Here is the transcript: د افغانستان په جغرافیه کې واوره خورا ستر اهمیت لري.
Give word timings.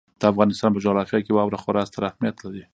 د 0.19 0.23
افغانستان 0.31 0.69
په 0.73 0.83
جغرافیه 0.85 1.19
کې 1.25 1.31
واوره 1.35 1.61
خورا 1.63 1.83
ستر 1.89 2.01
اهمیت 2.09 2.37
لري. 2.45 2.63